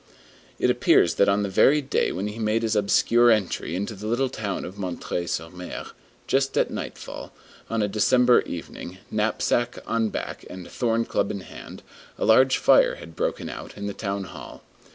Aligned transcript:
It 0.57 0.71
appears 0.71 1.13
that 1.13 1.29
on 1.29 1.43
the 1.43 1.47
very 1.47 1.79
day 1.79 2.11
when 2.11 2.25
he 2.25 2.39
made 2.39 2.63
his 2.63 2.75
obscure 2.75 3.29
entry 3.29 3.75
into 3.75 3.93
the 3.93 4.07
little 4.07 4.29
town 4.29 4.65
of 4.65 4.83
M. 4.83 4.99
sur 5.27 5.45
M., 5.45 5.85
just 6.25 6.57
at 6.57 6.71
nightfall, 6.71 7.31
on 7.69 7.83
a 7.83 7.87
December 7.87 8.41
evening, 8.41 8.97
knapsack 9.11 9.77
on 9.85 10.09
back 10.09 10.43
and 10.49 10.67
thorn 10.67 11.05
club 11.05 11.29
in 11.29 11.41
hand, 11.41 11.83
a 12.17 12.25
large 12.25 12.57
fire 12.57 12.95
had 12.95 13.15
broken 13.15 13.47
out 13.47 13.77
in 13.77 13.85
the 13.85 13.93
town 13.93 14.23
hall. 14.23 14.63